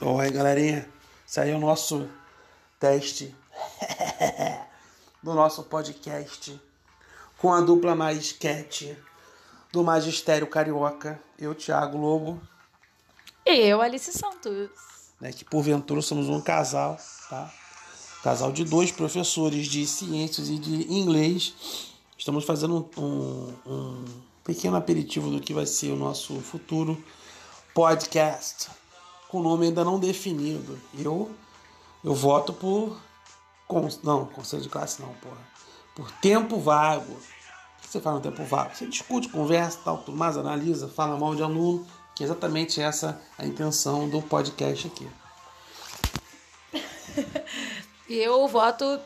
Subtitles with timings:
[0.00, 0.88] Oi, galerinha.
[1.26, 2.08] Isso aí é o nosso
[2.78, 3.34] teste
[5.20, 6.56] do nosso podcast
[7.36, 8.96] com a dupla mais cat
[9.72, 11.20] do Magistério Carioca.
[11.36, 12.40] Eu, Thiago Lobo.
[13.44, 14.70] E eu, Alice Santos.
[15.20, 16.96] Né, que porventura somos um casal,
[17.28, 17.52] tá?
[18.22, 21.92] Casal de dois professores de ciências e de inglês.
[22.16, 24.04] Estamos fazendo um, um, um
[24.44, 27.02] pequeno aperitivo do que vai ser o nosso futuro
[27.74, 28.70] podcast
[29.28, 30.78] com nome ainda não definido.
[30.98, 31.30] Eu
[32.02, 32.96] eu voto por
[34.02, 35.36] não, conselho de classe não, porra.
[35.94, 37.12] Por tempo vago.
[37.12, 38.74] O que você faz no tempo vago?
[38.74, 43.20] Você discute, conversa, tal, tudo mais, analisa, fala mal de aluno, que é exatamente essa
[43.36, 45.08] a intenção do podcast aqui.
[48.08, 48.98] Eu voto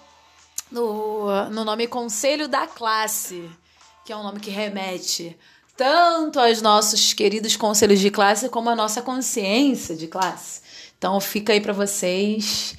[0.71, 3.51] no, no nome Conselho da Classe,
[4.05, 5.37] que é um nome que remete
[5.77, 10.61] tanto aos nossos queridos conselhos de classe como à nossa consciência de classe.
[10.99, 12.75] Então fica aí para vocês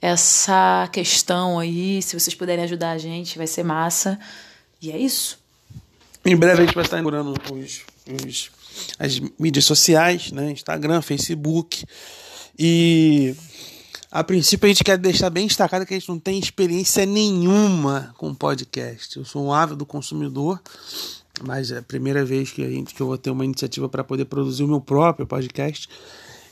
[0.00, 4.18] essa questão aí, se vocês puderem ajudar a gente, vai ser massa.
[4.80, 5.38] E é isso.
[6.24, 7.82] Em breve a gente vai estar inaugurando os,
[8.24, 8.50] os,
[8.98, 10.50] as mídias sociais, né?
[10.50, 11.84] Instagram, Facebook.
[12.58, 13.34] E
[14.10, 18.14] a princípio a gente quer deixar bem destacado que a gente não tem experiência nenhuma
[18.16, 19.16] com podcast.
[19.16, 20.60] Eu sou um ávido consumidor
[21.42, 24.04] mas é a primeira vez que, a gente, que eu vou ter uma iniciativa para
[24.04, 25.88] poder produzir o meu próprio podcast.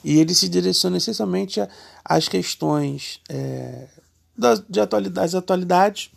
[0.05, 1.61] E ele se direciona essencialmente
[2.05, 3.89] às questões é,
[4.37, 6.11] das, de atualidade, das atualidades,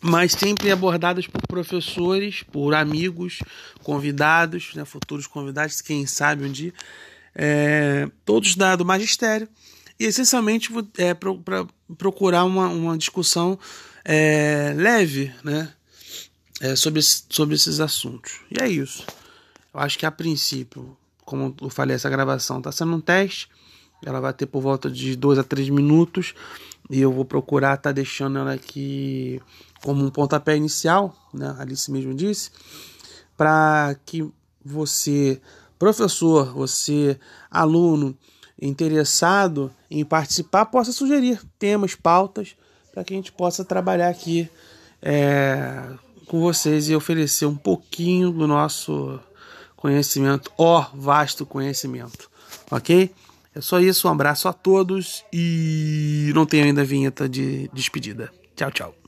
[0.00, 3.38] mas sempre abordadas por professores, por amigos,
[3.82, 6.72] convidados, né, futuros convidados, quem sabe um dia,
[7.34, 9.48] é, todos da, do magistério,
[9.98, 13.58] e essencialmente é, para procurar uma, uma discussão
[14.04, 15.72] é, leve, né?
[16.60, 18.40] É, sobre, sobre esses assuntos.
[18.50, 19.04] E é isso.
[19.72, 23.48] Eu acho que a princípio, como eu falei, essa gravação está sendo um teste.
[24.04, 26.34] Ela vai ter por volta de 2 a 3 minutos.
[26.88, 29.40] E eu vou procurar estar tá deixando ela aqui
[29.82, 31.54] como um pontapé inicial, né?
[31.58, 32.50] Alice mesmo disse,
[33.36, 34.28] para que
[34.64, 35.40] você,
[35.78, 37.18] professor, você,
[37.50, 38.16] aluno
[38.60, 42.56] interessado em participar, possa sugerir temas, pautas,
[42.92, 44.48] para que a gente possa trabalhar aqui
[45.02, 45.88] é,
[46.26, 49.20] com vocês e oferecer um pouquinho do nosso
[49.76, 52.30] conhecimento, ó vasto conhecimento,
[52.70, 53.10] ok?
[53.54, 58.30] É só isso, um abraço a todos e não tenho ainda vinheta de despedida.
[58.54, 59.05] Tchau, tchau.